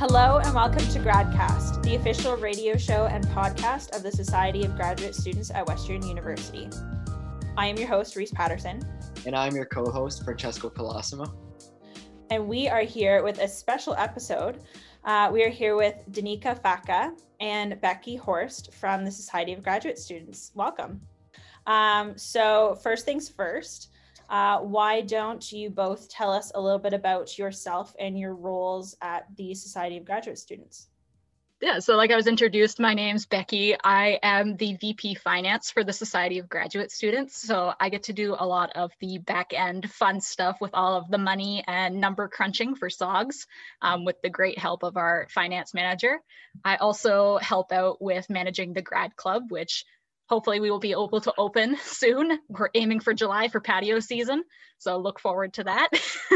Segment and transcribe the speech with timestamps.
[0.00, 4.74] Hello and welcome to GradCast, the official radio show and podcast of the Society of
[4.74, 6.70] Graduate Students at Western University.
[7.58, 8.80] I am your host, Reese Patterson.
[9.26, 11.30] And I'm your co host, Francesco Colosimo.
[12.30, 14.62] And we are here with a special episode.
[15.04, 19.98] Uh, we are here with Danica Facca and Becky Horst from the Society of Graduate
[19.98, 20.50] Students.
[20.54, 21.02] Welcome.
[21.66, 23.90] Um, so, first things first,
[24.30, 28.96] uh, why don't you both tell us a little bit about yourself and your roles
[29.02, 30.88] at the Society of Graduate Students?
[31.60, 33.76] Yeah, so like I was introduced, my name's Becky.
[33.78, 37.36] I am the VP Finance for the Society of Graduate Students.
[37.36, 40.96] So I get to do a lot of the back end fun stuff with all
[40.96, 43.46] of the money and number crunching for SOGs
[43.82, 46.20] um, with the great help of our finance manager.
[46.64, 49.84] I also help out with managing the grad club, which
[50.30, 52.38] hopefully we will be able to open soon.
[52.48, 54.44] We're aiming for July for patio season.
[54.78, 55.88] So look forward to that.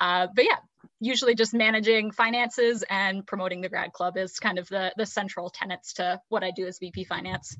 [0.00, 0.56] uh, but yeah,
[1.00, 5.48] usually just managing finances and promoting the grad club is kind of the, the central
[5.48, 7.56] tenets to what I do as VP Finance.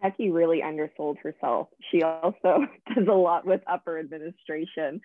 [0.00, 1.68] Becky really undersold herself.
[1.90, 5.00] She also does a lot with upper administration,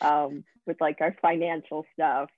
[0.00, 2.30] um, with like our financial stuff.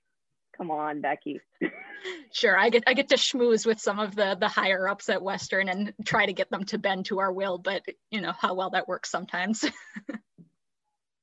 [0.56, 1.40] Come on, Becky.
[2.32, 5.22] sure, I get I get to schmooze with some of the the higher ups at
[5.22, 8.54] Western and try to get them to bend to our will, but you know how
[8.54, 9.64] well that works sometimes.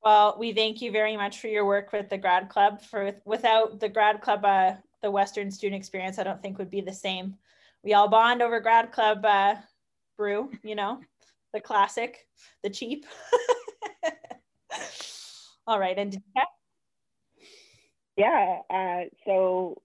[0.04, 2.82] Well, we thank you very much for your work with the grad club.
[2.82, 6.82] For without the grad club, uh, the Western student experience, I don't think would be
[6.82, 7.36] the same.
[7.84, 9.56] We all bond over grad club uh,
[10.18, 11.00] brew, you know,
[11.54, 12.28] the classic,
[12.64, 13.06] the cheap.
[15.68, 16.18] all right, and
[18.20, 19.82] yeah, uh, so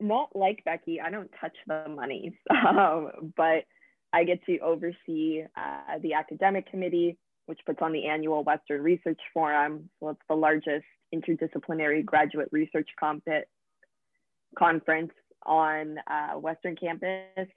[0.00, 3.64] not like Becky, I don't touch the monies, um, but
[4.12, 7.18] I get to oversee uh, the academic committee
[7.50, 9.90] which puts on the annual Western Research Forum.
[9.98, 15.10] So it's the largest interdisciplinary graduate research conference
[15.44, 17.48] on uh, Western campus.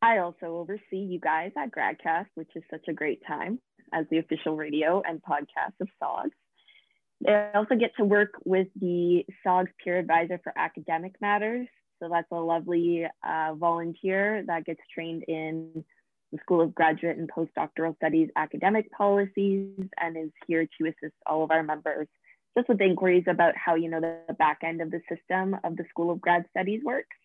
[0.00, 3.58] I also oversee you guys at GradCast, which is such a great time
[3.92, 6.30] as the official radio and podcast of SOGS.
[7.26, 11.68] I also get to work with the SOGS peer advisor for academic matters.
[12.00, 15.84] So that's a lovely uh, volunteer that gets trained in
[16.32, 19.68] the School of Graduate and Postdoctoral Studies academic policies
[20.00, 22.08] and is here to assist all of our members
[22.56, 25.84] just with inquiries about how you know the, back end of the system of the
[25.90, 27.16] School of Grad Studies works.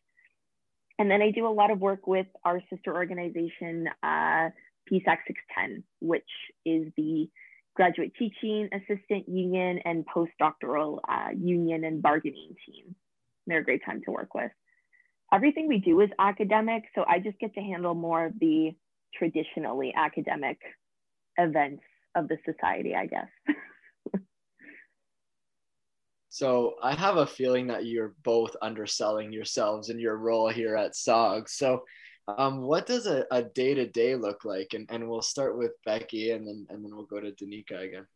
[1.00, 4.50] And then I do a lot of work with our sister organization, uh,
[4.92, 6.24] PSAC 610, which
[6.66, 7.30] is the
[7.78, 12.96] graduate teaching assistant union and postdoctoral uh, union and bargaining team.
[13.46, 14.52] They're a great time to work with.
[15.32, 18.72] Everything we do is academic, so I just get to handle more of the
[19.14, 20.58] traditionally academic
[21.38, 21.84] events
[22.16, 23.30] of the society, I guess.
[26.30, 30.94] so I have a feeling that you're both underselling yourselves in your role here at
[30.94, 31.48] SOG.
[31.48, 31.84] So
[32.28, 34.74] um, what does a, a day-to-day look like?
[34.74, 38.08] And, and we'll start with Becky and then and then we'll go to Danica again.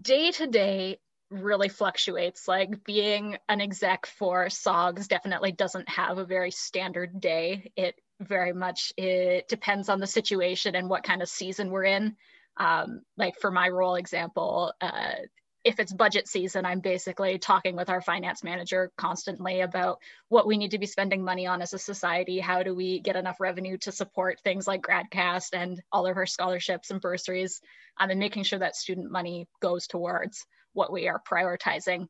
[0.00, 0.98] Day to day
[1.30, 2.48] really fluctuates.
[2.48, 7.70] Like being an exec for SOGS definitely doesn't have a very standard day.
[7.76, 12.16] It very much it depends on the situation and what kind of season we're in.
[12.56, 15.12] Um, like for my role example, uh,
[15.62, 19.98] if it's budget season, I'm basically talking with our finance manager constantly about
[20.28, 22.38] what we need to be spending money on as a society.
[22.38, 26.26] How do we get enough revenue to support things like GradCast and all of our
[26.26, 27.60] scholarships and bursaries,
[27.98, 32.06] um, and making sure that student money goes towards what we are prioritizing.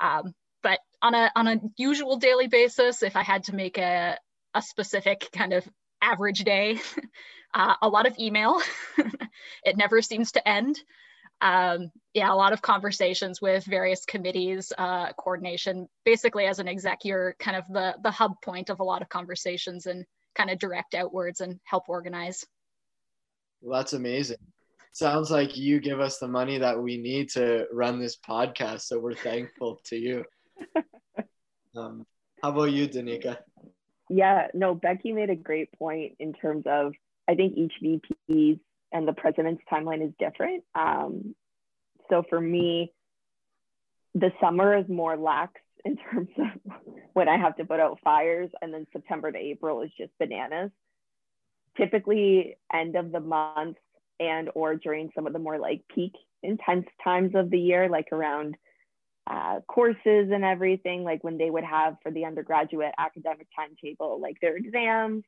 [0.00, 4.18] Um, but on a on a usual daily basis, if I had to make a,
[4.54, 5.68] a specific kind of
[6.02, 6.80] average day.
[7.54, 8.60] Uh, a lot of email.
[9.64, 10.78] it never seems to end.
[11.40, 15.88] Um, yeah, a lot of conversations with various committees, uh, coordination.
[16.04, 19.08] Basically, as an exec, you're kind of the the hub point of a lot of
[19.08, 20.04] conversations and
[20.34, 22.44] kind of direct outwards and help organize.
[23.60, 24.38] Well, that's amazing.
[24.92, 28.98] Sounds like you give us the money that we need to run this podcast, so
[28.98, 30.24] we're thankful to you.
[31.76, 32.06] Um,
[32.42, 33.38] how about you, Danica?
[34.10, 36.94] Yeah, no, Becky made a great point in terms of
[37.28, 38.58] I think each VP's
[38.92, 40.64] and the president's timeline is different.
[40.74, 41.34] Um,
[42.10, 42.92] so for me,
[44.14, 46.72] the summer is more lax in terms of
[47.12, 50.70] when I have to put out fires, and then September to April is just bananas.
[51.76, 53.76] Typically, end of the month
[54.20, 56.12] and or during some of the more like peak
[56.42, 58.56] intense times of the year, like around
[59.28, 64.36] uh, courses and everything, like when they would have for the undergraduate academic timetable, like
[64.40, 65.22] their exams.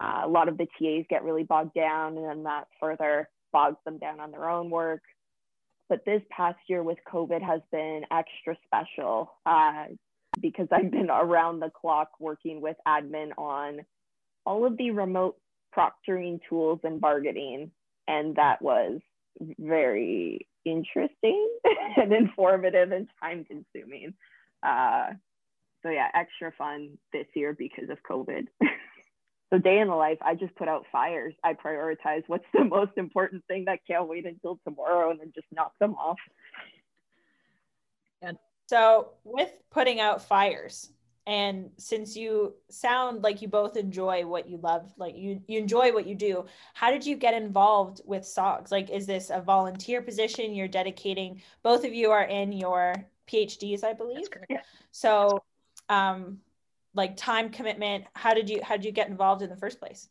[0.00, 3.76] Uh, a lot of the TAs get really bogged down, and then that further bogs
[3.84, 5.02] them down on their own work.
[5.88, 9.84] But this past year with COVID has been extra special uh,
[10.40, 13.80] because I've been around the clock working with admin on
[14.46, 15.36] all of the remote
[15.76, 17.70] proctoring tools and bargaining.
[18.08, 19.00] And that was
[19.58, 21.48] very interesting
[21.96, 24.14] and informative and time consuming.
[24.62, 25.10] Uh,
[25.82, 28.46] so yeah, extra fun this year because of COVID.
[29.54, 31.34] so day in the life, I just put out fires.
[31.44, 35.46] I prioritize what's the most important thing that can't wait until tomorrow and then just
[35.52, 36.18] knock them off.
[38.66, 40.90] So with putting out fires,
[41.26, 45.90] and since you sound like you both enjoy what you love like you you enjoy
[45.90, 50.02] what you do how did you get involved with sogs like is this a volunteer
[50.02, 52.94] position you're dedicating both of you are in your
[53.26, 54.26] phds i believe
[54.90, 55.42] so
[55.88, 56.38] um
[56.94, 60.08] like time commitment how did you how did you get involved in the first place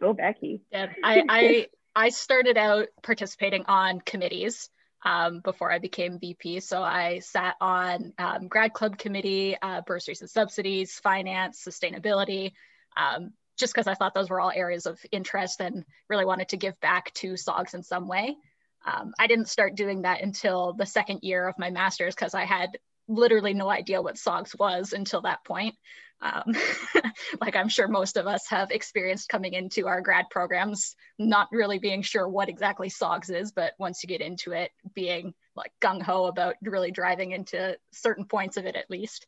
[0.00, 1.66] go becky yeah i i
[1.96, 4.70] i started out participating on committees
[5.06, 6.60] um, before I became VP.
[6.60, 12.52] So I sat on um, grad club committee, uh, bursaries and subsidies, finance, sustainability,
[12.96, 16.56] um, just because I thought those were all areas of interest and really wanted to
[16.56, 18.36] give back to SOGS in some way.
[18.84, 22.44] Um, I didn't start doing that until the second year of my master's because I
[22.44, 22.70] had
[23.08, 25.74] literally no idea what SOGS was until that point.
[26.20, 26.54] Um,
[27.40, 31.78] like I'm sure most of us have experienced coming into our grad programs, not really
[31.78, 36.02] being sure what exactly SOGS is, but once you get into it, being like gung
[36.02, 39.26] ho about really driving into certain points of it at least.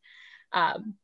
[0.52, 0.94] Um,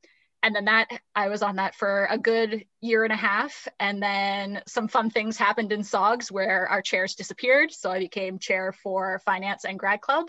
[0.42, 3.66] and then that I was on that for a good year and a half.
[3.80, 7.72] And then some fun things happened in SOGS where our chairs disappeared.
[7.72, 10.26] So I became chair for finance and grad club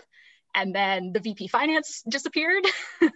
[0.56, 2.64] and then the VP finance disappeared.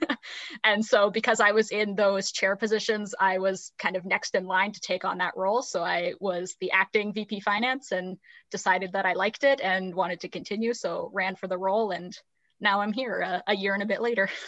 [0.65, 4.45] and so because I was in those chair positions, I was kind of next in
[4.45, 5.63] line to take on that role.
[5.63, 8.19] So I was the acting VP finance and
[8.51, 10.75] decided that I liked it and wanted to continue.
[10.75, 12.15] So ran for the role and
[12.61, 14.29] now I'm here a, a year and a bit later.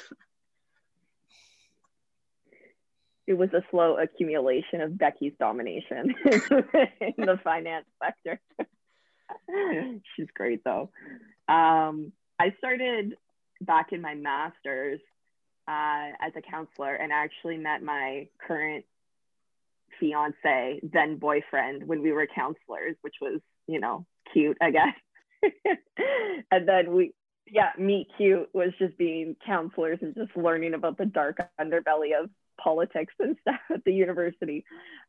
[3.27, 8.39] it was a slow accumulation of Becky's domination in the finance sector.
[10.15, 10.91] She's great though.
[11.49, 12.13] Um,
[12.43, 13.15] I started
[13.61, 14.99] back in my master's
[15.69, 18.85] uh, as a counselor and I actually met my current
[20.01, 24.95] fiance, then boyfriend, when we were counselors, which was, you know, cute, I guess.
[26.51, 27.15] and then we,
[27.47, 32.29] yeah, meet cute was just being counselors and just learning about the dark underbelly of
[32.61, 34.65] politics and stuff at the university.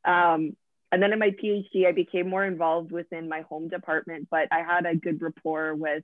[0.06, 0.56] Um,
[0.92, 4.62] and then in my PhD, I became more involved within my home department, but I
[4.62, 6.04] had a good rapport with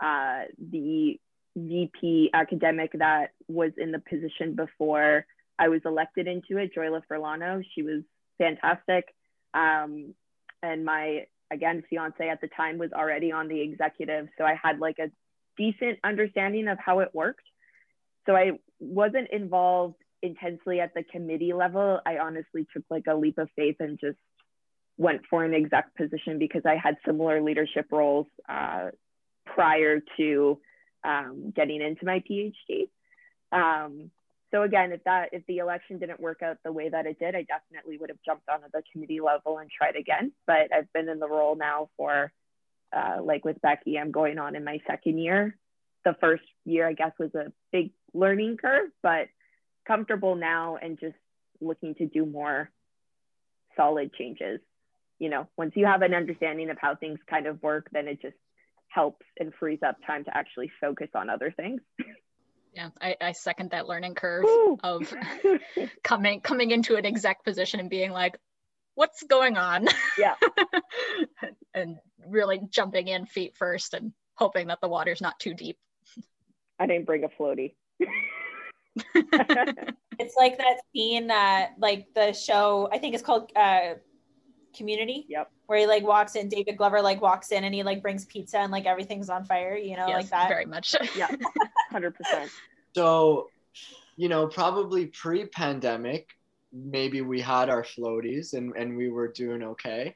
[0.00, 1.18] uh, the
[1.56, 5.26] VP academic that was in the position before
[5.58, 7.62] I was elected into it, Joyla Furlano.
[7.74, 8.02] She was
[8.38, 9.06] fantastic.
[9.54, 10.14] Um,
[10.62, 14.28] and my, again, fiance at the time was already on the executive.
[14.38, 15.10] So I had like a
[15.56, 17.44] decent understanding of how it worked.
[18.26, 22.00] So I wasn't involved intensely at the committee level.
[22.06, 24.18] I honestly took like a leap of faith and just
[24.96, 28.88] went for an exec position because I had similar leadership roles uh,
[29.58, 30.60] prior to
[31.02, 32.88] um, getting into my PhD.
[33.50, 34.12] Um,
[34.52, 37.34] so again, if that if the election didn't work out the way that it did,
[37.34, 40.30] I definitely would have jumped onto the committee level and tried again.
[40.46, 42.32] But I've been in the role now for
[42.96, 45.56] uh, like with Becky, I'm going on in my second year.
[46.04, 49.26] The first year, I guess, was a big learning curve, but
[49.88, 51.16] comfortable now and just
[51.60, 52.70] looking to do more
[53.76, 54.60] solid changes.
[55.18, 58.22] You know, once you have an understanding of how things kind of work, then it
[58.22, 58.36] just
[58.88, 61.80] helps and frees up time to actually focus on other things.
[62.74, 64.44] Yeah, I, I second that learning curve
[64.82, 65.12] of
[66.04, 68.38] coming coming into an exec position and being like,
[68.94, 69.88] what's going on?
[70.18, 70.34] Yeah.
[71.74, 75.78] and really jumping in feet first and hoping that the water's not too deep.
[76.78, 77.74] I didn't bring a floaty.
[79.14, 83.94] it's like that scene, that like the show, I think it's called uh,
[84.74, 85.26] Community.
[85.28, 85.50] Yep.
[85.66, 88.58] where he like walks in david glover like walks in and he like brings pizza
[88.58, 90.48] and like everything's on fire you know yes, like that.
[90.48, 90.94] very much.
[91.16, 91.28] Yeah
[91.92, 92.12] 100%
[92.94, 93.48] so
[94.16, 96.28] you know probably pre-pandemic
[96.72, 100.14] maybe we had our floaties and, and we were doing okay.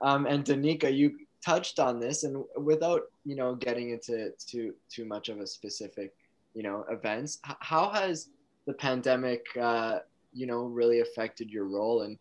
[0.00, 5.04] Um, and danica you touched on this and without you know getting into too too
[5.04, 6.14] much of a specific
[6.54, 8.28] you know events how has
[8.66, 9.98] the pandemic uh,
[10.32, 12.18] you know really affected your role and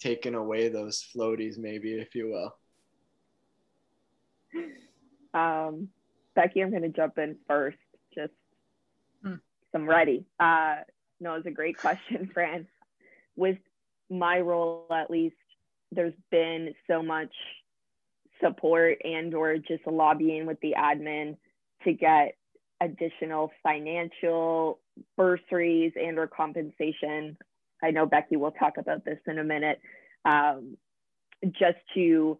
[0.00, 2.54] taken away those floaties, maybe, if you will?
[5.34, 5.88] Um,
[6.34, 7.78] Becky, I'm going to jump in first.
[8.14, 8.32] Just
[9.22, 9.34] hmm.
[9.74, 10.24] I'm ready.
[10.38, 10.76] Uh,
[11.20, 12.66] no, it's a great question, Fran.
[13.36, 13.58] With
[14.10, 15.36] my role, at least,
[15.92, 17.32] there's been so much
[18.42, 21.36] support and or just lobbying with the admin
[21.84, 22.36] to get
[22.80, 24.78] additional financial
[25.16, 27.36] bursaries and or compensation.
[27.82, 29.80] I know Becky will talk about this in a minute.
[30.24, 30.76] Um,
[31.52, 32.38] just to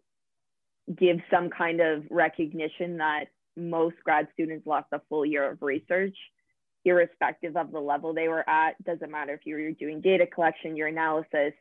[0.96, 3.26] give some kind of recognition that
[3.56, 6.16] most grad students lost a full year of research,
[6.84, 8.82] irrespective of the level they were at.
[8.84, 11.52] Doesn't matter if you were doing data collection, your analysis,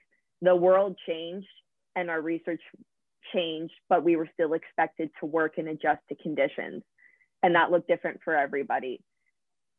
[0.42, 1.48] the world changed
[1.96, 2.62] and our research
[3.34, 6.84] changed, but we were still expected to work and adjust to conditions.
[7.44, 9.02] And that looked different for everybody.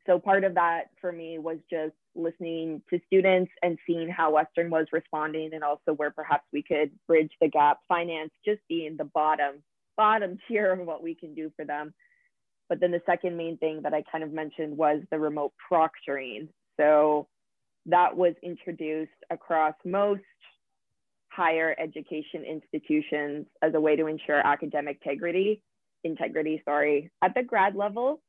[0.06, 4.70] So part of that for me was just listening to students and seeing how Western
[4.70, 7.78] was responding and also where perhaps we could bridge the gap.
[7.88, 9.62] Finance just being the bottom,
[9.96, 11.94] bottom tier of what we can do for them.
[12.68, 16.48] But then the second main thing that I kind of mentioned was the remote proctoring.
[16.78, 17.28] So
[17.86, 20.20] that was introduced across most
[21.30, 25.62] higher education institutions as a way to ensure academic integrity
[26.04, 28.20] integrity sorry at the grad level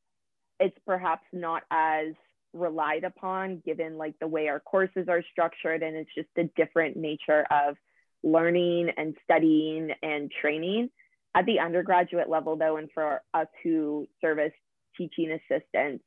[0.60, 2.08] it's perhaps not as
[2.54, 6.98] relied upon given like the way our courses are structured and it's just a different
[6.98, 7.76] nature of
[8.24, 10.90] learning and studying and training.
[11.36, 14.54] At the undergraduate level though and for us who service
[14.98, 16.04] teaching assistants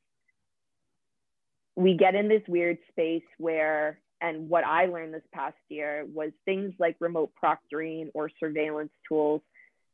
[1.75, 6.31] we get in this weird space where and what i learned this past year was
[6.45, 9.41] things like remote proctoring or surveillance tools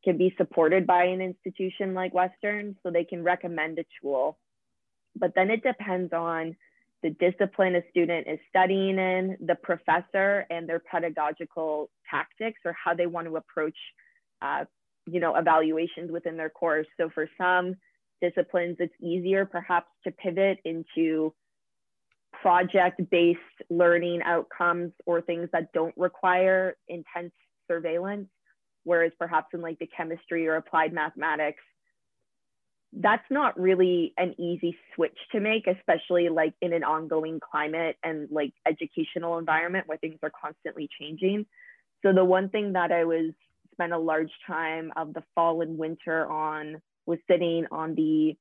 [0.03, 4.38] can be supported by an institution like western so they can recommend a tool
[5.16, 6.56] but then it depends on
[7.01, 12.94] the discipline a student is studying in, the professor and their pedagogical tactics or how
[12.94, 13.78] they want to approach,
[14.42, 14.66] uh,
[15.06, 16.88] you know, evaluations within their course.
[16.98, 17.75] So for some
[18.22, 21.34] disciplines, it's easier perhaps to pivot into
[22.42, 23.39] project-based
[23.70, 27.32] learning outcomes or things that don't require intense
[27.68, 28.28] surveillance.
[28.84, 31.62] Whereas perhaps in like the chemistry or applied mathematics,
[32.93, 38.27] that's not really an easy switch to make, especially like in an ongoing climate and
[38.31, 41.46] like educational environment where things are constantly changing.
[42.03, 43.31] So the one thing that I was
[43.74, 48.36] spent a large time of the fall and winter on was sitting on the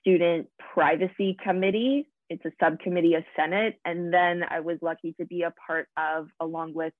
[0.00, 2.08] student privacy committee.
[2.30, 3.78] It's a subcommittee of Senate.
[3.84, 6.92] And then I was lucky to be a part of, along with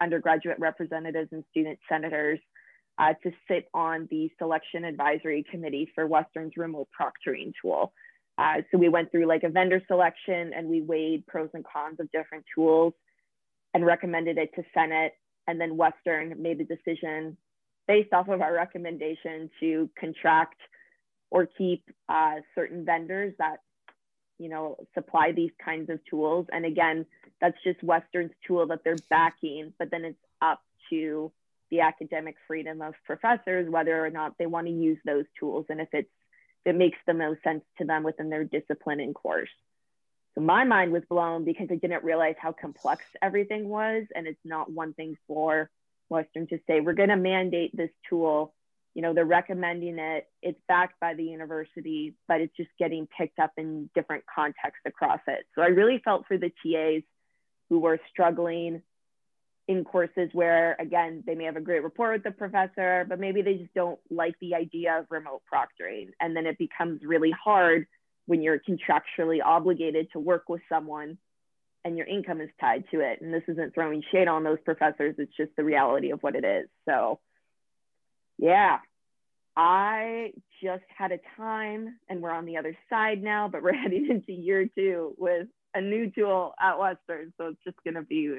[0.00, 2.38] undergraduate representatives and student senators,
[2.98, 7.92] uh, to sit on the selection advisory committee for Western's remote proctoring tool.
[8.36, 12.00] Uh, so we went through like a vendor selection and we weighed pros and cons
[12.00, 12.92] of different tools
[13.72, 15.12] and recommended it to Senate.
[15.46, 17.36] And then Western made the decision
[17.86, 20.58] based off of our recommendation to contract
[21.30, 23.58] or keep uh, certain vendors that
[24.38, 26.46] you know supply these kinds of tools.
[26.52, 27.06] And again,
[27.40, 31.30] that's just Western's tool that they're backing, but then it's up to
[31.74, 35.80] the academic freedom of professors, whether or not they want to use those tools and
[35.80, 36.08] if it's
[36.64, 39.50] if it makes the most sense to them within their discipline and course.
[40.34, 44.04] So my mind was blown because I didn't realize how complex everything was.
[44.14, 45.68] And it's not one thing for
[46.08, 48.54] Western to say, we're going to mandate this tool.
[48.94, 50.26] You know, they're recommending it.
[50.42, 55.20] It's backed by the university, but it's just getting picked up in different contexts across
[55.26, 55.44] it.
[55.54, 57.02] So I really felt for the TAs
[57.68, 58.80] who were struggling
[59.66, 63.40] in courses where again they may have a great rapport with the professor but maybe
[63.40, 66.08] they just don't like the idea of remote proctoring.
[66.20, 67.86] And then it becomes really hard
[68.26, 71.18] when you're contractually obligated to work with someone
[71.84, 73.20] and your income is tied to it.
[73.20, 75.14] And this isn't throwing shade on those professors.
[75.18, 76.68] It's just the reality of what it is.
[76.88, 77.20] So
[78.38, 78.78] yeah
[79.56, 84.08] i just had a time and we're on the other side now but we're heading
[84.10, 87.32] into year two with a new tool at western.
[87.36, 88.34] So it's just going to be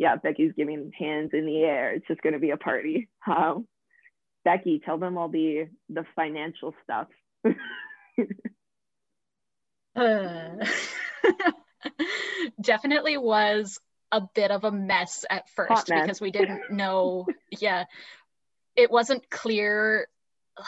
[0.00, 1.92] yeah, Becky's giving hands in the air.
[1.92, 3.10] It's just going to be a party.
[3.26, 3.68] Um,
[4.46, 7.08] Becky, tell them all the the financial stuff.
[9.94, 10.48] uh,
[12.62, 13.78] definitely was
[14.10, 16.00] a bit of a mess at first mess.
[16.00, 17.26] because we didn't know.
[17.60, 17.84] yeah,
[18.74, 20.08] it wasn't clear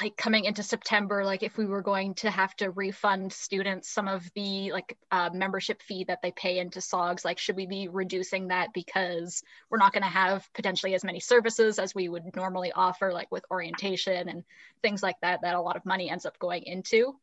[0.00, 4.08] like coming into September, like if we were going to have to refund students some
[4.08, 7.88] of the like uh, membership fee that they pay into SOGS, like should we be
[7.88, 12.34] reducing that because we're not going to have potentially as many services as we would
[12.34, 14.44] normally offer, like with orientation and
[14.82, 17.14] things like that, that a lot of money ends up going into.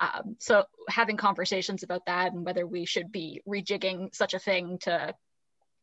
[0.00, 4.78] Um, so having conversations about that and whether we should be rejigging such a thing
[4.82, 5.14] to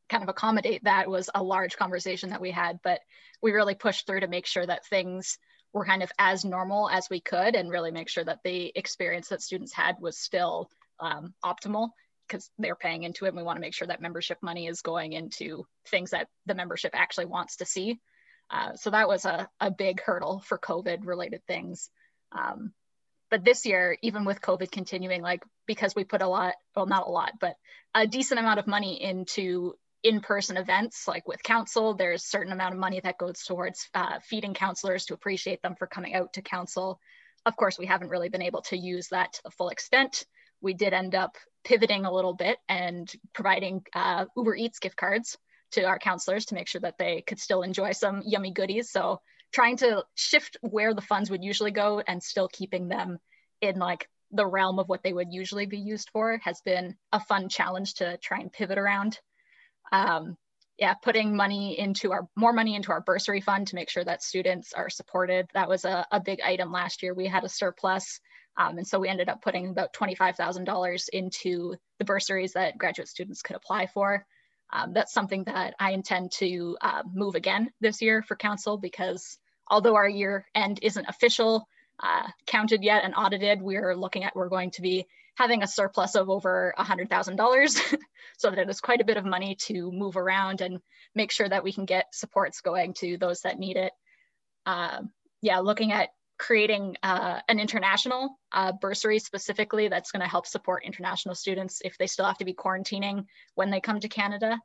[0.10, 3.00] kind of accommodate that was a large conversation that we had, but
[3.42, 5.38] we really pushed through to make sure that things
[5.74, 9.30] were kind of as normal as we could and really make sure that the experience
[9.30, 11.90] that students had was still um, optimal
[12.28, 13.30] because they're paying into it.
[13.30, 16.56] And we want to make sure that membership money is going into things that the
[16.56, 18.00] membership actually wants to see.
[18.50, 21.90] Uh, so that was a, a big hurdle for COVID related things.
[22.32, 22.74] Um,
[23.30, 27.08] but this year, even with COVID continuing, like because we put a lot, well, not
[27.08, 27.56] a lot, but
[27.94, 32.74] a decent amount of money into in-person events like with council there's a certain amount
[32.74, 36.42] of money that goes towards uh, feeding counselors to appreciate them for coming out to
[36.42, 37.00] council.
[37.46, 40.26] Of course we haven't really been able to use that to the full extent.
[40.62, 45.38] We did end up pivoting a little bit and providing uh, uber eats gift cards
[45.72, 48.92] to our counselors to make sure that they could still enjoy some yummy goodies.
[48.92, 49.20] So
[49.52, 53.20] trying to shift where the funds would usually go and still keeping them
[53.62, 57.20] in like the realm of what they would usually be used for has been a
[57.20, 59.20] fun challenge to try and pivot around
[59.92, 60.36] um,
[60.78, 64.24] yeah, putting money into our more money into our bursary fund to make sure that
[64.24, 65.48] students are supported.
[65.54, 67.14] That was a, a big item last year.
[67.14, 68.20] We had a surplus.
[68.58, 73.42] Um, and so we ended up putting about $25,000 into the bursaries that graduate students
[73.42, 74.26] could apply for.
[74.72, 79.38] Um, that's something that I intend to uh, move again this year for council because
[79.70, 81.68] although our year end isn't official,
[82.02, 85.06] uh, counted yet and audited, we're looking at, we're going to be
[85.40, 87.96] having a surplus of over $100,000
[88.38, 90.82] so that it is quite a bit of money to move around and
[91.16, 93.94] make sure that we can get supports going to those that need it.
[94.66, 95.02] Uh,
[95.42, 100.84] yeah, looking at creating uh, an international uh, bursary specifically that's going to help support
[100.84, 103.24] international students if they still have to be quarantining
[103.56, 104.60] when they come to Canada.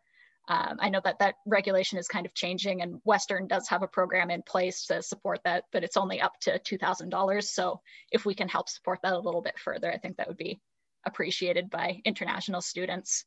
[0.46, 3.88] Um, I know that that regulation is kind of changing and Western does have a
[3.88, 7.44] program in place to support that, but it's only up to $2,000.
[7.44, 10.36] So if we can help support that a little bit further, I think that would
[10.36, 10.60] be
[11.06, 13.24] appreciated by international students.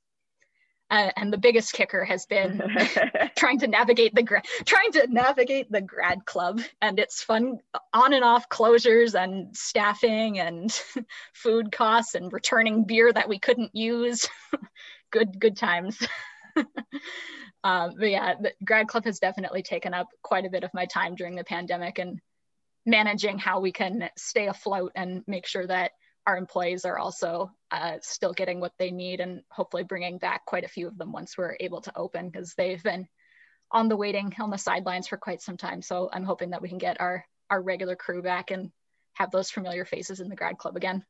[0.89, 2.61] Uh, and the biggest kicker has been
[3.35, 7.57] trying to navigate the gra- trying to navigate the grad club and it's fun
[7.93, 10.71] on and off closures and staffing and
[11.33, 14.29] food costs and returning beer that we couldn't use
[15.11, 15.99] good good times
[17.63, 20.85] um, but yeah, the grad club has definitely taken up quite a bit of my
[20.85, 22.19] time during the pandemic and
[22.85, 25.91] managing how we can stay afloat and make sure that
[26.25, 30.65] our employees are also uh, still getting what they need and hopefully bringing back quite
[30.65, 33.07] a few of them once we're able to open because they've been
[33.71, 35.81] on the waiting on the sidelines for quite some time.
[35.81, 38.71] So I'm hoping that we can get our our regular crew back and
[39.13, 41.05] have those familiar faces in the grad club again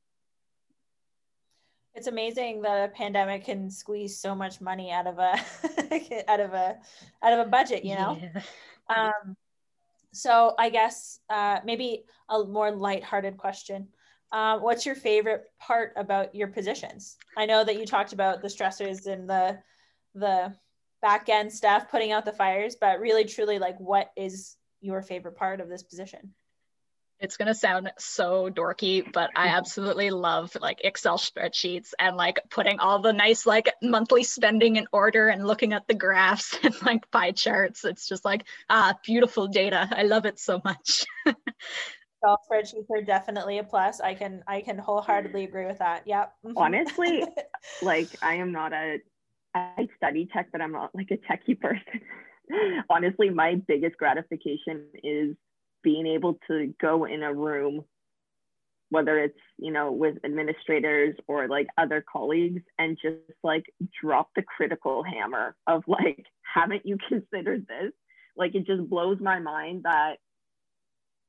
[1.97, 5.33] it's amazing that a pandemic can squeeze so much money out of a
[6.29, 6.77] out of a
[7.23, 8.17] out of a budget you know?
[8.21, 8.41] Yeah.
[8.95, 9.35] um
[10.13, 13.87] so i guess uh maybe a more lighthearted question.
[14.31, 17.15] Um, what's your favorite part about your positions?
[17.37, 19.59] I know that you talked about the stressors and the
[20.15, 20.53] the
[21.01, 25.35] back end stuff putting out the fires but really truly like what is your favorite
[25.35, 26.33] part of this position
[27.19, 32.39] it's going to sound so dorky, but I absolutely love like Excel spreadsheets and like
[32.49, 36.75] putting all the nice like monthly spending in order and looking at the graphs and
[36.83, 37.85] like pie charts.
[37.85, 39.87] It's just like, ah, beautiful data.
[39.91, 41.05] I love it so much.
[41.25, 43.99] Excel spreadsheets are definitely a plus.
[43.99, 46.03] I can I can wholeheartedly agree with that.
[46.05, 46.33] Yep.
[46.55, 47.23] Honestly,
[47.81, 48.97] like I am not a
[49.55, 52.01] I study tech, but I'm not like a techie person.
[52.89, 55.35] Honestly, my biggest gratification is
[55.87, 57.85] being able to go in a room
[58.89, 63.65] whether it's you know with administrators or like other colleagues and just like
[64.01, 67.91] drop the critical hammer of like haven't you considered this?
[68.35, 70.15] Like it just blows my mind that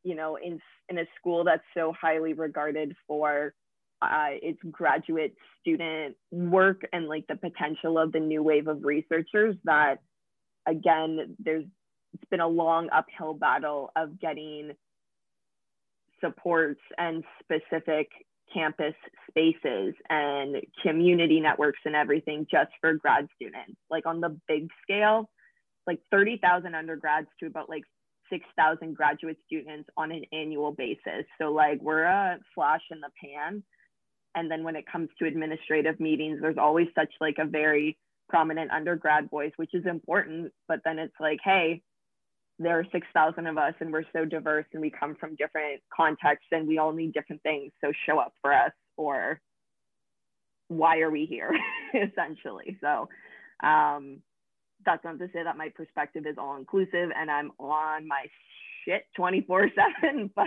[0.02, 3.54] you know in in a school that's so highly regarded for
[4.00, 9.56] uh, its graduate student work and like the potential of the new wave of researchers
[9.64, 9.96] that
[10.66, 11.64] again there's
[12.14, 14.72] it's been a long uphill battle of getting
[16.20, 18.08] supports and specific
[18.52, 18.94] campus
[19.28, 23.78] spaces and community networks and everything just for grad students.
[23.90, 25.28] Like on the big scale,
[25.86, 27.84] like 30,000 undergrads to about like
[28.30, 31.24] 6,000 graduate students on an annual basis.
[31.40, 33.62] So like we're a flash in the pan.
[34.34, 37.96] And then when it comes to administrative meetings, there's always such like a very
[38.28, 40.52] prominent undergrad voice, which is important.
[40.68, 41.82] But then it's like, hey,
[42.58, 46.48] there are 6,000 of us and we're so diverse and we come from different contexts
[46.50, 47.72] and we all need different things.
[47.82, 49.40] So show up for us or
[50.68, 51.52] why are we here
[51.94, 52.76] essentially?
[52.80, 53.08] So
[53.62, 54.22] um,
[54.84, 58.26] that's not to say that my perspective is all inclusive and I'm on my
[58.84, 60.46] shit 24 seven, but,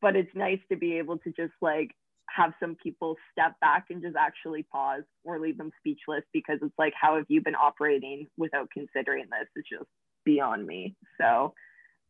[0.00, 1.90] but it's nice to be able to just like
[2.28, 6.74] have some people step back and just actually pause or leave them speechless because it's
[6.78, 9.48] like, how have you been operating without considering this?
[9.56, 9.88] It's just
[10.28, 10.94] beyond me.
[11.18, 11.54] So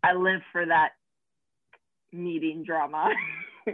[0.03, 0.91] I live for that
[2.13, 3.11] meeting drama.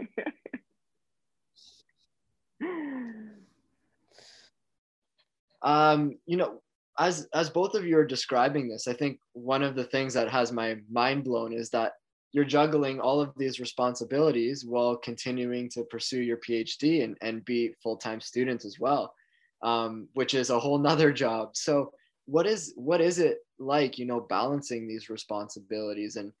[5.63, 6.61] um, you know,
[6.99, 10.29] as as both of you are describing this, I think one of the things that
[10.29, 11.93] has my mind blown is that
[12.31, 17.73] you're juggling all of these responsibilities while continuing to pursue your PhD and, and be
[17.81, 19.15] full-time students as well,
[19.63, 21.55] um, which is a whole nother job.
[21.55, 21.93] So
[22.25, 26.31] what is what is it like, you know, balancing these responsibilities and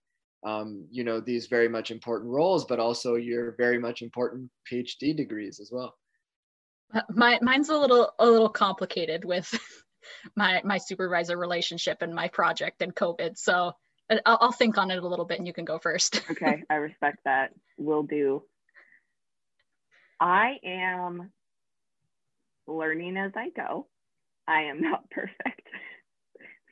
[0.45, 5.15] um, you know these very much important roles, but also your very much important PhD
[5.15, 5.95] degrees as well.
[6.93, 9.51] Uh, my mine's a little a little complicated with
[10.35, 13.37] my my supervisor relationship and my project and COVID.
[13.37, 13.73] So
[14.09, 16.21] uh, I'll, I'll think on it a little bit, and you can go first.
[16.31, 17.51] okay, I respect that.
[17.77, 18.43] Will do.
[20.19, 21.31] I am
[22.67, 23.87] learning as I go.
[24.47, 25.67] I am not perfect.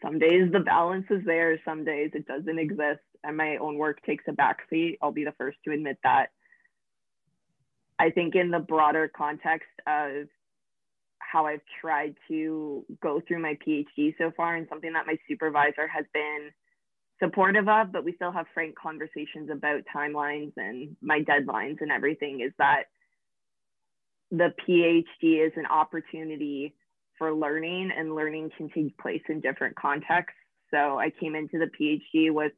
[0.01, 4.01] Some days the balance is there, some days it doesn't exist, and my own work
[4.05, 4.97] takes a backseat.
[5.01, 6.27] I'll be the first to admit that.
[7.97, 10.27] I think in the broader context of
[11.19, 15.87] how I've tried to go through my PhD so far, and something that my supervisor
[15.87, 16.49] has been
[17.21, 22.41] supportive of, but we still have frank conversations about timelines and my deadlines and everything,
[22.41, 22.83] is that
[24.31, 26.75] the PhD is an opportunity
[27.23, 30.35] for learning, and learning can take place in different contexts.
[30.71, 32.51] So I came into the PhD with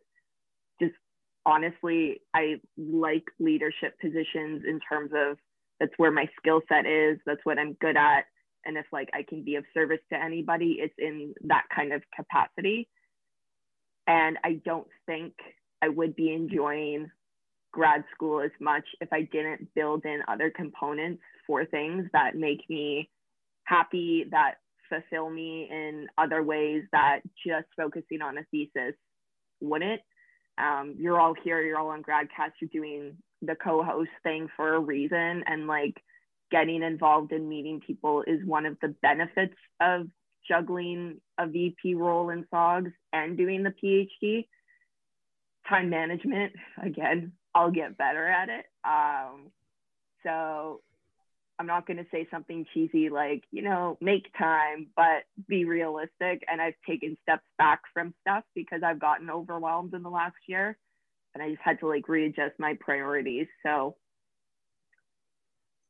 [0.81, 0.95] just
[1.45, 5.37] honestly, I like leadership positions in terms of
[5.79, 8.21] that's where my skill set is, that's what I'm good at.
[8.65, 12.01] And if like I can be of service to anybody, it's in that kind of
[12.15, 12.89] capacity.
[14.07, 15.33] And I don't think
[15.83, 17.11] I would be enjoying
[17.71, 22.67] grad school as much if I didn't build in other components for things that make
[22.67, 23.11] me
[23.65, 24.55] happy, that
[24.89, 28.95] fulfill me in other ways that just focusing on a thesis
[29.59, 30.01] wouldn't
[30.57, 34.79] um, you're all here, you're all on GradCast, you're doing the co-host thing for a
[34.79, 36.01] reason, and like
[36.51, 40.07] getting involved in meeting people is one of the benefits of
[40.47, 44.47] juggling a VP role in SOGS and doing the PhD.
[45.67, 48.65] Time management, again, I'll get better at it.
[48.85, 49.47] Um,
[50.23, 50.81] so
[51.57, 56.43] I'm not going to say something cheesy like, you know, make time, but be realistic.
[56.51, 60.77] And I've taken steps back from stuff because I've gotten overwhelmed in the last year
[61.33, 63.47] and I just had to like readjust my priorities.
[63.63, 63.95] So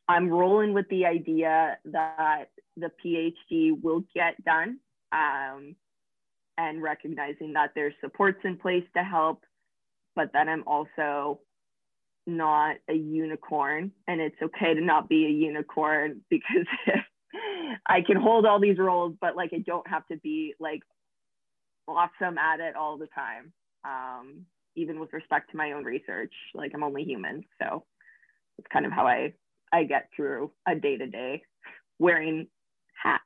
[0.08, 2.46] I'm rolling with the idea that
[2.78, 4.80] the PhD will get done
[5.12, 5.76] um,
[6.58, 9.44] and recognizing that there's supports in place to help,
[10.16, 11.40] but then I'm also
[12.28, 16.68] not a unicorn and it's okay to not be a unicorn because
[17.86, 20.82] I can hold all these roles, but like I don't have to be like
[21.88, 23.54] awesome at it all the time.
[23.84, 27.44] Um, even with respect to my own research, like I'm only human.
[27.62, 27.86] So
[28.58, 29.34] it's kind of how I,
[29.72, 31.44] I get through a day to day
[32.00, 32.48] wearing
[33.02, 33.24] hats,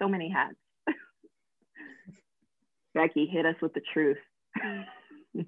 [0.00, 0.56] so many hats.
[2.94, 4.18] Becky, hit us with the truth.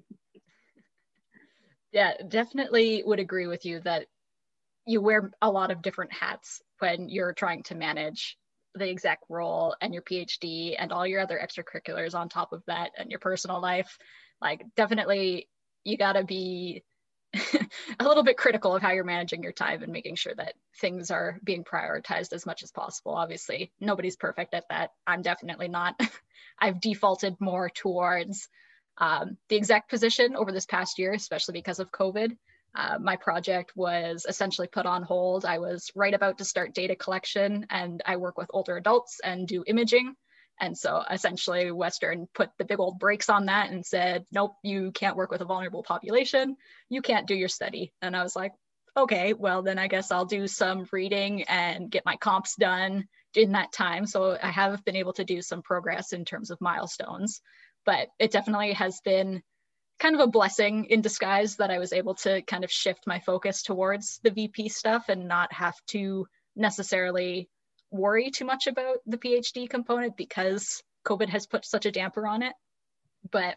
[1.93, 4.07] Yeah, definitely would agree with you that
[4.87, 8.37] you wear a lot of different hats when you're trying to manage
[8.75, 12.91] the exec role and your PhD and all your other extracurriculars on top of that
[12.97, 13.97] and your personal life.
[14.41, 15.49] Like, definitely,
[15.85, 16.83] you got to be
[17.99, 21.11] a little bit critical of how you're managing your time and making sure that things
[21.11, 23.13] are being prioritized as much as possible.
[23.15, 24.91] Obviously, nobody's perfect at that.
[25.07, 25.99] I'm definitely not.
[26.59, 28.49] I've defaulted more towards
[28.97, 32.35] um, the exec position over this past year, especially because of COVID.
[32.75, 35.45] Uh, my project was essentially put on hold.
[35.45, 39.47] I was right about to start data collection, and I work with older adults and
[39.47, 40.15] do imaging.
[40.59, 44.91] And so essentially, Western put the big old brakes on that and said, nope, you
[44.91, 46.55] can't work with a vulnerable population.
[46.89, 47.91] You can't do your study.
[48.01, 48.53] And I was like,
[48.95, 53.53] okay, well, then I guess I'll do some reading and get my comps done in
[53.53, 54.05] that time.
[54.05, 57.41] So I have been able to do some progress in terms of milestones
[57.85, 59.41] but it definitely has been
[59.99, 63.19] kind of a blessing in disguise that I was able to kind of shift my
[63.19, 67.49] focus towards the VP stuff and not have to necessarily
[67.91, 72.41] worry too much about the PhD component because COVID has put such a damper on
[72.41, 72.53] it.
[73.31, 73.55] But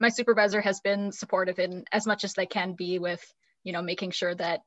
[0.00, 3.22] my supervisor has been supportive in as much as they can be with,
[3.64, 4.60] you know, making sure that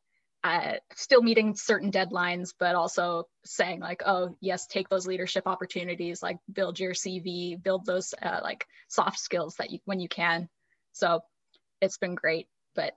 [0.44, 6.24] uh, still meeting certain deadlines, but also saying like, oh yes, take those leadership opportunities,
[6.24, 10.50] like build your CV, build those uh, like soft skills that you when you can.
[10.94, 11.22] So
[11.80, 12.48] it's been great.
[12.76, 12.94] But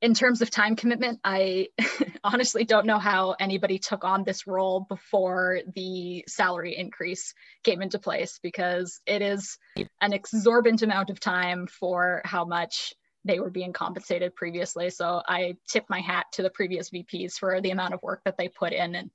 [0.00, 1.68] in terms of time commitment, I
[2.24, 7.98] honestly don't know how anybody took on this role before the salary increase came into
[7.98, 9.58] place because it is
[10.00, 12.94] an exorbitant amount of time for how much
[13.26, 14.90] they were being compensated previously.
[14.90, 18.36] So I tip my hat to the previous VPs for the amount of work that
[18.38, 19.10] they put in and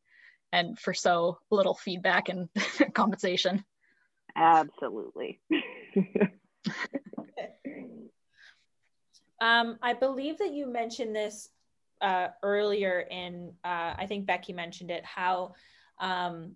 [0.53, 2.49] and for so little feedback and
[2.93, 3.63] compensation.
[4.35, 5.39] Absolutely.
[9.41, 11.49] Um, I believe that you mentioned this
[11.99, 15.55] uh, earlier in, uh, I think Becky mentioned it, how
[15.99, 16.51] um,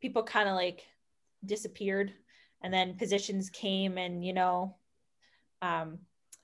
[0.00, 0.86] people kind of like
[1.44, 2.12] disappeared
[2.62, 4.76] and then positions came and, you know,
[5.62, 5.98] um,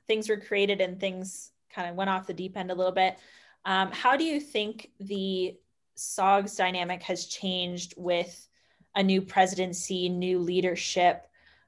[0.08, 3.18] things were created and things kind of went off the deep end a little bit.
[3.64, 5.56] Um, how do you think the
[5.94, 8.48] SOGS dynamic has changed with
[8.96, 11.26] a new presidency, new leadership?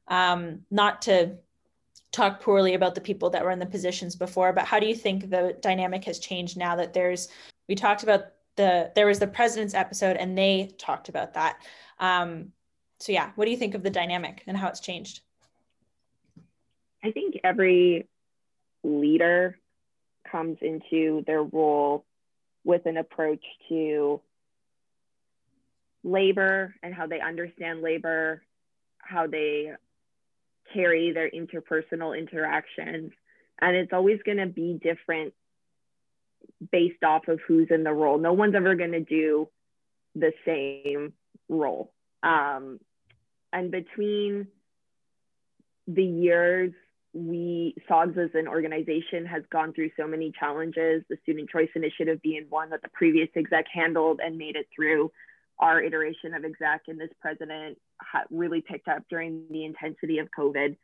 [0.09, 1.37] Um, not to
[2.11, 4.97] talk poorly about the people that were in the positions before, but how do you
[4.97, 7.29] think the dynamic has changed now that there's,
[7.69, 8.25] we talked about
[8.57, 11.59] the, there was the president's episode and they talked about that.
[12.01, 12.53] Um,
[12.99, 15.21] so yeah, what do you think of the dynamic and how it's changed?
[17.03, 18.09] I think every
[18.83, 19.59] leader
[20.31, 22.05] comes into their role
[22.65, 24.21] with an approach to
[26.03, 28.43] labor and how they understand labor,
[28.99, 29.73] how they
[30.73, 33.13] carry their interpersonal interactions.
[33.61, 35.35] And it's always going to be different
[36.73, 38.19] based off of who's in the role.
[38.19, 39.49] No one's ever going to do
[40.15, 41.13] the same
[41.49, 41.93] role.
[42.23, 42.81] Um,
[43.53, 44.49] and between
[45.87, 46.73] the years,
[47.13, 52.21] we SOGS as an organization has gone through so many challenges, the Student Choice Initiative
[52.23, 55.11] being one that the previous exec handled and made it through
[55.59, 57.79] our iteration of exec and this president
[58.31, 60.77] really picked up during the intensity of COVID.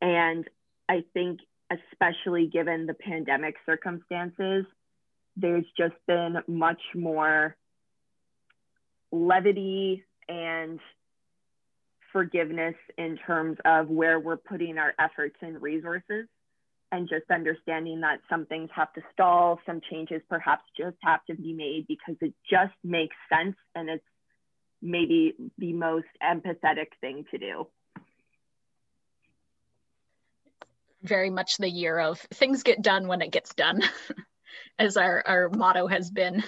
[0.00, 0.48] And
[0.88, 1.40] I think,
[1.70, 4.66] especially given the pandemic circumstances,
[5.36, 7.56] there's just been much more
[9.12, 10.78] levity and
[12.12, 16.26] forgiveness in terms of where we're putting our efforts and resources
[16.92, 21.34] and just understanding that some things have to stall, some changes perhaps just have to
[21.34, 24.04] be made because it just makes sense and it's
[24.82, 27.66] maybe the most empathetic thing to do.
[31.02, 33.82] Very much the year of things get done when it gets done,
[34.78, 36.42] as our, our motto has been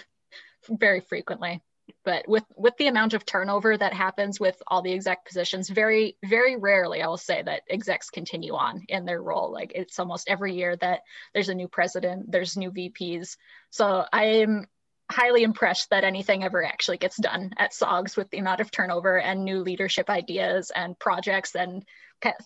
[0.68, 1.62] very frequently.
[2.04, 6.16] But with, with the amount of turnover that happens with all the exec positions, very,
[6.24, 9.52] very rarely I will say that execs continue on in their role.
[9.52, 11.00] Like it's almost every year that
[11.34, 13.36] there's a new president, there's new VPs.
[13.70, 14.66] So I am
[15.10, 19.18] highly impressed that anything ever actually gets done at SOGS with the amount of turnover
[19.18, 21.84] and new leadership ideas and projects and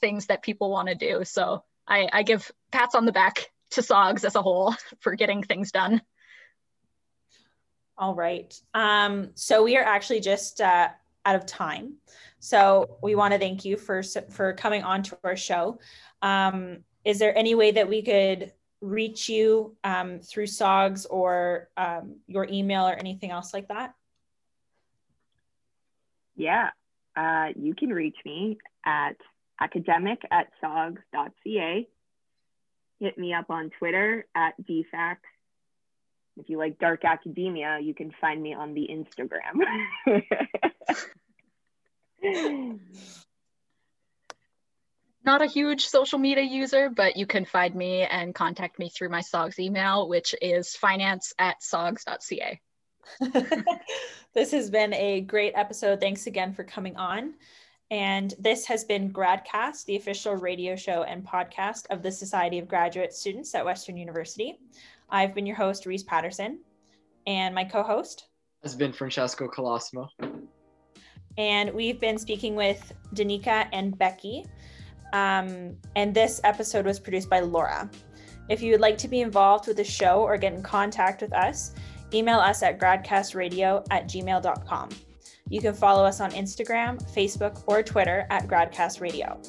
[0.01, 1.25] things that people want to do.
[1.25, 5.43] So I, I give pats on the back to SOGS as a whole for getting
[5.43, 6.03] things done.
[7.99, 8.59] All right.
[8.75, 10.89] Um, so we are actually just uh,
[11.25, 11.95] out of time.
[12.39, 15.79] So we want to thank you for for coming on to our show.
[16.23, 22.17] Um, is there any way that we could reach you um, through SOGS or um,
[22.27, 23.95] your email or anything else like that?
[26.37, 26.71] Yeah,
[27.17, 29.17] uh, you can reach me at
[29.61, 31.89] academic at sogs.ca.
[33.01, 35.17] Hit me up on Twitter at dfax.
[36.37, 39.63] If you like dark academia, you can find me on the Instagram.
[45.25, 49.09] not a huge social media user, but you can find me and contact me through
[49.09, 52.61] my SOGS email, which is finance at sogs.ca.
[54.35, 56.01] this has been a great episode.
[56.01, 57.35] Thanks again for coming on.
[57.91, 62.67] And this has been GradCast, the official radio show and podcast of the Society of
[62.67, 64.59] Graduate Students at Western University.
[65.11, 66.61] I've been your host, Reese Patterson,
[67.27, 68.29] and my co host
[68.63, 70.09] has been Francesco Colosimo.
[71.39, 74.45] And we've been speaking with Danica and Becky
[75.13, 77.91] um, and this episode was produced by Laura.
[78.49, 81.33] If you would like to be involved with the show or get in contact with
[81.33, 81.73] us,
[82.13, 84.89] email us at gradcastradio at gmail.com.
[85.49, 89.47] You can follow us on Instagram, Facebook, or Twitter at gradcastradio.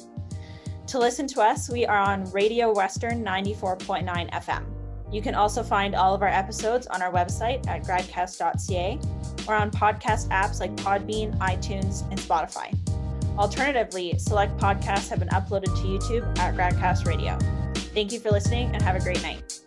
[0.86, 4.77] To listen to us, we are on Radio Western 94.9 FM.
[5.10, 8.98] You can also find all of our episodes on our website at gradcast.ca
[9.46, 12.76] or on podcast apps like Podbean, iTunes, and Spotify.
[13.38, 17.38] Alternatively, select podcasts have been uploaded to YouTube at Gradcast Radio.
[17.94, 19.60] Thank you for listening and have a great night.